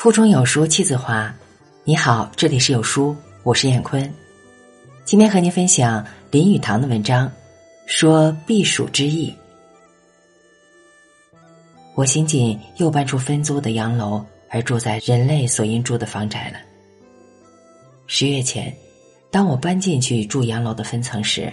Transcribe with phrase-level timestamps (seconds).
[0.00, 1.30] 腹中有书气自华。
[1.84, 4.10] 你好，这里是有书，我是燕坤。
[5.04, 7.30] 今天和您分享林语堂的文章，
[7.84, 9.30] 说避暑之意。
[11.94, 16.58] 我新近又搬出分租的洋楼，而住在人类所应住的房宅了。
[18.06, 18.74] 十月前，
[19.30, 21.52] 当我搬进去住洋楼的分层时，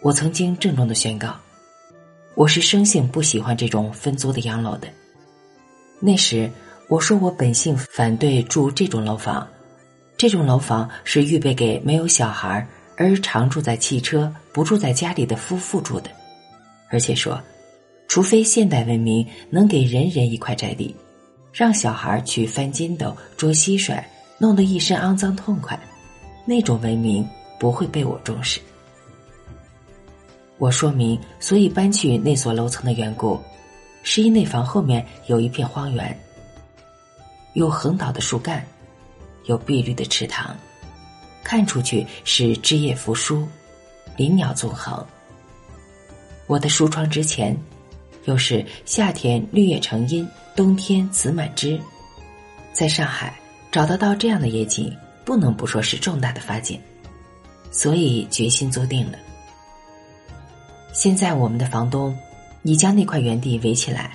[0.00, 1.38] 我曾经郑重的宣告，
[2.36, 4.88] 我是生性不喜欢这种分租的洋楼的。
[6.00, 6.50] 那时。
[6.90, 9.46] 我说我本性反对住这种楼房，
[10.16, 12.66] 这种楼房是预备给没有小孩
[12.96, 16.10] 而常住在汽车不住在家里的夫妇住的，
[16.88, 17.40] 而且说，
[18.08, 20.92] 除非现代文明能给人人一块宅地，
[21.52, 24.02] 让小孩去翻筋斗、捉蟋蟀，
[24.36, 25.78] 弄得一身肮脏痛快，
[26.44, 27.24] 那种文明
[27.60, 28.58] 不会被我重视。
[30.58, 33.38] 我说明，所以搬去那所楼层的缘故，
[34.02, 36.20] 是因那房后面有一片荒原。
[37.54, 38.64] 有横倒的树干，
[39.44, 40.56] 有碧绿的池塘，
[41.42, 43.46] 看出去是枝叶扶疏，
[44.16, 45.04] 林鸟纵横。
[46.46, 47.56] 我的书窗之前，
[48.24, 51.80] 又是夏天绿叶成荫，冬天紫满枝。
[52.72, 53.38] 在上海
[53.70, 56.80] 找得到这样的夜景，不能不说是重大的发现，
[57.70, 59.18] 所以决心做定了。
[60.92, 62.16] 现在我们的房东，
[62.62, 64.12] 你将那块园地围起来，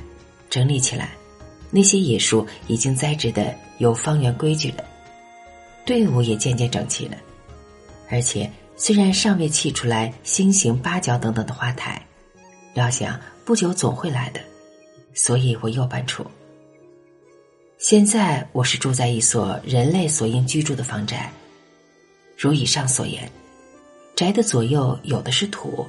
[0.49, 1.09] 整理起来。
[1.71, 4.83] 那些野树已经栽植的有方圆规矩了，
[5.85, 7.17] 队伍也渐渐整齐了，
[8.09, 12.01] 而且虽然尚未砌出来星形、八角等等的花台，
[12.73, 14.39] 料想不久总会来的，
[15.13, 16.25] 所以我又搬出。
[17.77, 21.31] 现在我是住在一所人类所应居住的房宅，
[22.37, 23.29] 如以上所言，
[24.15, 25.85] 宅的左右有的是土，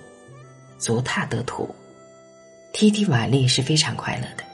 [0.79, 1.73] 足踏得土，
[2.73, 4.45] 踢踢瓦砾是非常快乐的。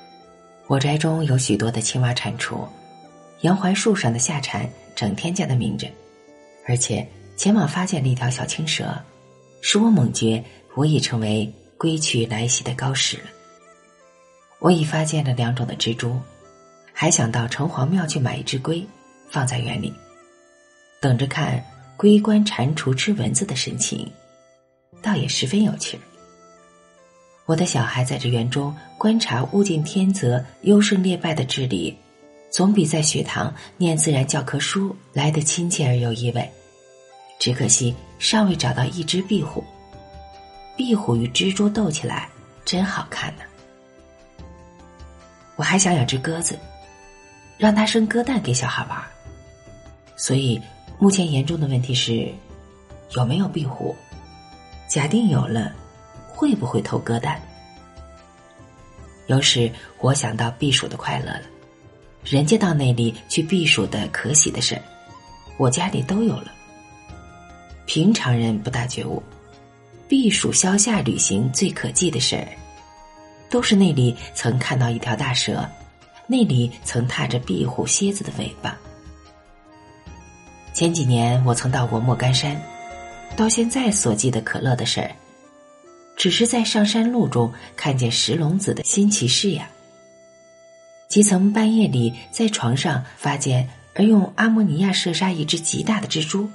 [0.73, 2.67] 我宅中有许多的青蛙蟾蜍，
[3.43, 5.87] 杨槐树上的夏蝉整天叫的鸣着，
[6.67, 8.99] 而且前往发现了一条小青蛇，
[9.61, 10.43] 使我猛觉
[10.75, 13.25] 我已成为归去来袭的高士了。
[14.61, 16.19] 我已发现了两种的蜘蛛，
[16.95, 18.83] 还想到城隍庙去买一只龟，
[19.29, 19.93] 放在园里，
[21.03, 21.63] 等着看
[21.99, 24.11] 龟观蟾蜍吃蚊子的神情，
[25.03, 26.01] 倒也十分有趣儿。
[27.45, 31.97] 我的小孩在这园中观察物竞天择、优胜劣败的治理，
[32.51, 36.49] 总比在学堂念自然教科书来得亲切而有意味。
[37.41, 39.65] 只可惜尚未找到一只壁虎。
[40.77, 42.29] 壁虎与蜘蛛斗起来，
[42.65, 43.43] 真好看呢。
[45.57, 46.57] 我还想养只鸽子，
[47.59, 49.03] 让它生鸽蛋给小孩玩。
[50.17, 50.61] 所以
[51.01, 52.33] 目前严重的问题是，
[53.17, 53.95] 有没有壁虎？
[54.89, 55.73] 假定有了。
[56.43, 57.41] 会不会偷鸽蛋？
[59.29, 59.71] 有时
[60.01, 61.43] 我想到避暑的快乐了，
[62.25, 64.83] 人家到那里去避暑的可喜的事儿，
[65.57, 66.47] 我家里都有了。
[67.87, 69.23] 平常人不大觉悟，
[70.09, 72.49] 避暑消夏旅行最可记的事儿，
[73.49, 75.65] 都是那里曾看到一条大蛇，
[76.27, 78.77] 那里曾踏着壁虎、蝎子的尾巴。
[80.75, 82.61] 前几年我曾到过莫干山，
[83.37, 85.09] 到现在所记的可乐的事儿。
[86.23, 89.69] 只是在上山路中看见石龙子的新奇事呀。
[91.09, 96.49] 即曾半夜里在床上发现，而用阿莫尼亚射杀一只极大的蜘蛛。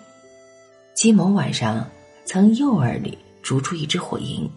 [0.94, 1.86] 即某晚上
[2.24, 4.50] 曾诱饵里逐出一只火萤。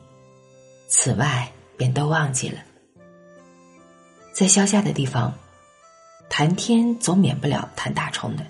[0.86, 2.60] 此外便都忘记了。
[4.32, 5.34] 在消夏的地方，
[6.28, 8.46] 谈天总免不了谈大虫的。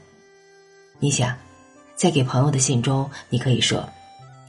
[0.98, 1.34] 你想，
[1.96, 3.88] 在给朋友的信中，你可以说：“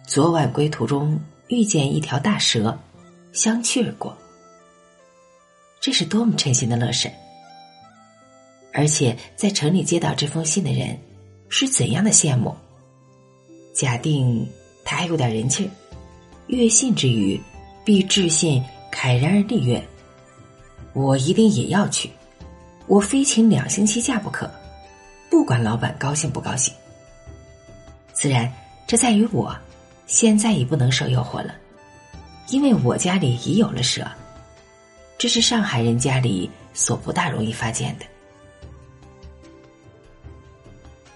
[0.06, 1.18] 昨晚归途中。”
[1.52, 2.80] 遇见一条大蛇，
[3.34, 4.18] 相去而过。
[5.82, 7.12] 这是多么称心的乐事！
[8.72, 10.98] 而且在城里接到这封信的人，
[11.50, 12.56] 是怎样的羡慕？
[13.74, 14.50] 假定
[14.86, 15.70] 他还有点人气，
[16.48, 17.38] 阅信之余，
[17.84, 19.86] 必致信慨然而立曰
[20.96, 22.10] ：“我一定也要去，
[22.88, 24.50] 我非请两星期假不可，
[25.30, 26.74] 不管老板高兴不高兴。”
[28.14, 28.50] 自然，
[28.88, 29.54] 这在于我。
[30.12, 31.56] 现在已不能受诱惑了，
[32.50, 34.06] 因为我家里已有了蛇，
[35.18, 38.06] 这是上海人家里所不大容易发现的。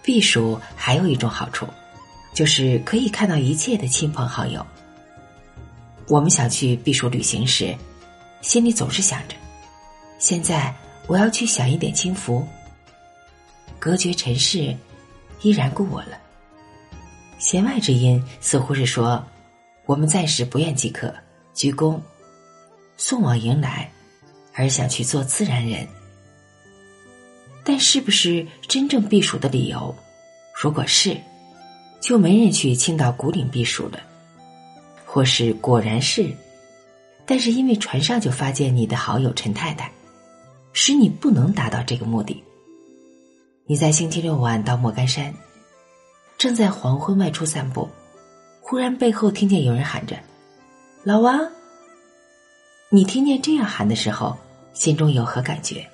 [0.01, 1.67] 避暑还有一种好处，
[2.33, 4.65] 就是可以看到一切的亲朋好友。
[6.07, 7.75] 我们想去避暑旅行时，
[8.41, 9.35] 心里总是想着：
[10.19, 10.73] 现在
[11.05, 12.47] 我要去享一点清福，
[13.77, 14.73] 隔绝尘世，
[15.41, 16.17] 依然故我了。
[17.45, 19.23] 弦外之音似乎是说，
[19.85, 21.13] 我们暂时不愿即可
[21.53, 21.99] 鞠躬，
[22.97, 23.91] 送往迎来，
[24.55, 25.87] 而想去做自然人。
[27.63, 29.95] 但是不是真正避暑的理由？
[30.59, 31.15] 如果是，
[32.01, 33.99] 就没人去青岛古岭避暑了；
[35.05, 36.27] 或是果然是，
[37.27, 39.91] 但是因为船上就发现你的好友陈太太，
[40.73, 42.43] 使你不能达到这个目的。
[43.67, 45.31] 你在星期六晚到莫干山，
[46.37, 47.89] 正在黄昏外出散步，
[48.61, 50.17] 忽然背后听见有人喊着
[51.03, 51.39] ：“老王。”
[52.89, 54.37] 你听见这样喊的时候，
[54.73, 55.85] 心中有何感觉？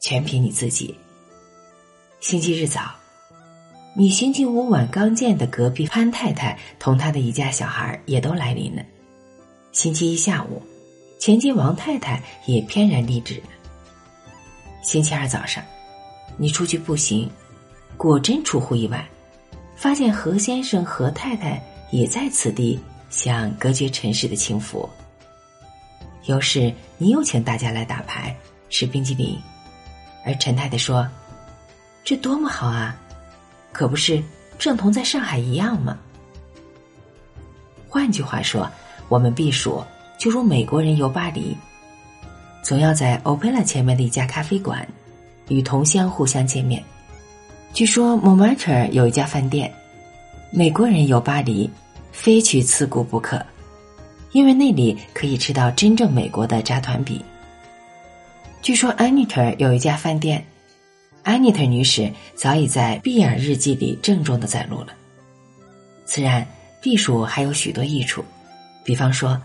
[0.00, 0.94] 全凭你自己。
[2.20, 2.94] 星期日早，
[3.94, 8.82] 你星期五晚刚见的隔壁潘太太同她的一家小孩也都来临了。
[9.72, 10.62] 星期一下午，
[11.18, 13.48] 前街王太太也翩然立止了。
[14.82, 15.62] 星期二早上。
[16.38, 17.30] 你出去步行，
[17.96, 19.08] 果真出乎意外，
[19.76, 22.80] 发现何先生、何太太也在此地
[23.10, 24.88] 享隔绝尘世的清福。
[26.24, 28.34] 有事你又请大家来打牌、
[28.68, 29.38] 吃冰激凌，
[30.24, 31.06] 而陈太太说
[32.02, 32.96] ：“这多么好啊，
[33.70, 34.20] 可不是
[34.58, 35.96] 正同在上海一样吗？”
[37.88, 38.68] 换句话说，
[39.08, 39.84] 我们避暑
[40.18, 41.56] 就如美国人游巴黎，
[42.62, 44.86] 总要在 Opera 前面的一家咖啡馆。
[45.48, 46.82] 与同乡互相见面。
[47.76, 49.70] 据说 Montmartre 有一家饭店，
[50.50, 51.70] 美国人游巴黎，
[52.10, 53.44] 非去此顾不可，
[54.32, 57.22] 因为那里可以吃到真正美国的扎团饼。
[58.62, 60.42] 据说 Anita 有一家饭店
[61.22, 64.94] ，Anita 女士早已在碧尔日记里郑重的载录了。
[66.06, 66.46] 自然，
[66.80, 68.24] 避暑还有许多益处，
[68.86, 69.38] 比方说，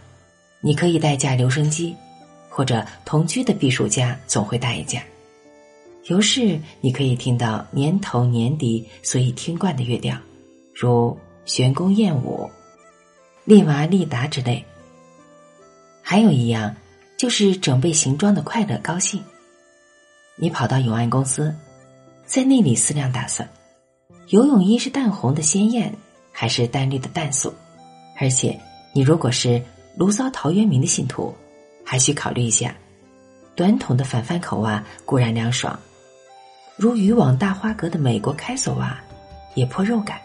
[0.61, 1.93] 你可以带架留声机，
[2.47, 5.03] 或者同居的避暑家总会带一架。
[6.05, 10.17] 由是你可以听到年头年底所以听惯的乐调，
[10.73, 11.15] 如
[11.45, 12.49] 玄宫燕舞、
[13.45, 14.65] 利娃利达之类。
[16.01, 16.75] 还有一样，
[17.17, 19.23] 就是整备行装的快乐高兴。
[20.35, 21.55] 你跑到永安公司，
[22.25, 23.47] 在那里思量打算，
[24.29, 25.93] 游泳衣是淡红的鲜艳，
[26.31, 27.53] 还是淡绿的淡素？
[28.19, 28.59] 而且
[28.93, 29.61] 你如果是
[29.95, 31.33] 卢骚陶渊明的信徒，
[31.85, 32.75] 还需考虑一下，
[33.55, 35.79] 短筒的反翻口袜固然凉爽。
[36.81, 38.99] 如渔网大花格的美国开锁袜，
[39.53, 40.19] 也颇肉感，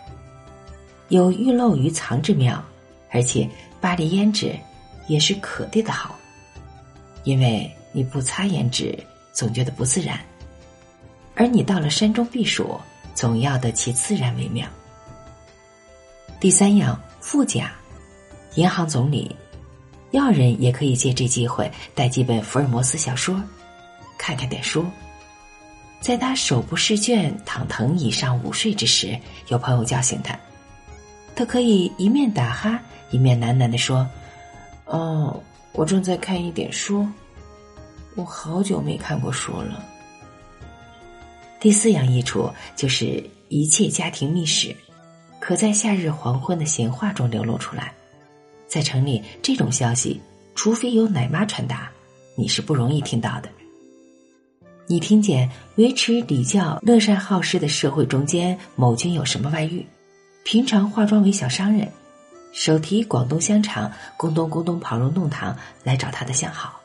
[1.09, 2.65] 有欲漏于藏之妙，
[3.11, 3.47] 而且
[3.79, 4.59] 巴黎胭脂
[5.07, 6.17] 也是可地的好，
[7.25, 8.99] 因为你不擦胭脂，
[9.35, 10.19] 总觉得不自然，
[11.35, 12.81] 而你到了山中避暑，
[13.15, 14.67] 总要得其自然为妙。
[16.41, 17.71] 第三样富甲，
[18.55, 19.37] 银行总理，
[20.13, 23.39] 要人也可以借这机会带几本福尔摩斯小说，
[24.17, 24.87] 看看点书。
[26.01, 30.39] 在他手不释卷、躺藤椅上午睡之时，有朋友叫醒他，
[31.35, 34.09] 他可以一面打哈，一面喃喃的说
[34.87, 37.07] ：“哦，我正在看一点书，
[38.15, 39.85] 我好久没看过书了。”
[41.59, 44.77] 第四样益处就是一切家庭秘史，
[45.41, 47.93] 可在夏日黄昏的闲话中流露出来。
[48.69, 50.21] 在城里，这种消息，
[50.55, 51.91] 除非由奶妈传达，
[52.37, 53.49] 你是不容易听到的。
[54.89, 59.85] 你听见维持礼教、乐善好施的社会中间，某君有什么外遇？
[60.45, 61.91] 平常化妆为小商人，
[62.53, 66.81] 手提广东香肠，咕咚咕咚跑入弄堂来找他的相好，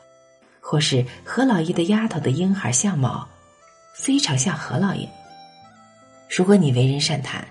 [0.60, 3.24] 或是何老爷的丫头的婴孩相貌，
[3.94, 5.08] 非常像何老爷。
[6.28, 7.46] 如果你为人善谈，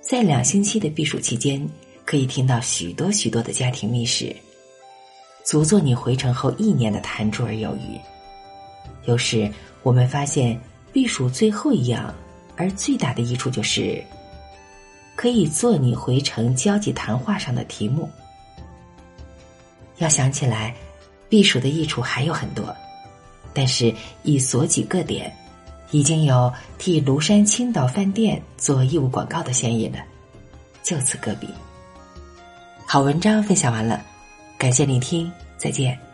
[0.00, 1.68] 在两星期的避暑期间，
[2.04, 4.32] 可以听到许多许多的家庭秘史，
[5.42, 8.00] 足做你回城后一年的谈珠而有余。
[9.04, 9.50] 有时。
[9.82, 10.58] 我们发现
[10.92, 12.14] 避暑最后一样，
[12.56, 14.02] 而最大的益处就是，
[15.16, 18.08] 可以做你回程交际谈话上的题目。
[19.98, 20.74] 要想起来，
[21.28, 22.74] 避暑的益处还有很多，
[23.52, 25.30] 但是以所举个点，
[25.90, 29.98] 已经有替庐山青岛饭店做义务广告的嫌疑了。
[30.82, 31.48] 就此搁笔。
[32.86, 34.04] 好文章分享完了，
[34.58, 36.09] 感谢聆听，再见。